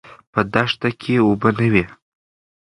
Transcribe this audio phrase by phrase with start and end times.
[0.33, 1.85] په دښته کې اوبه نه وې.